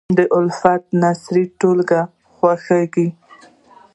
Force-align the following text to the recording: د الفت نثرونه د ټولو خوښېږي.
د 0.17 0.19
الفت 0.37 0.81
نثرونه 1.01 1.43
د 1.49 1.53
ټولو 1.61 1.83
خوښېږي. 2.33 3.07